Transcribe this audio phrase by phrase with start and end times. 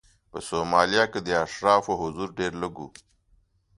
[0.31, 2.85] په سومالیا کې د اشرافو حضور ډېر لږ و.